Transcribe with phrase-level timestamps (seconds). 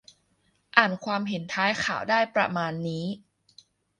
[0.77, 3.05] อ่านความเห็นท้ายข่าวได้ประมาณนี้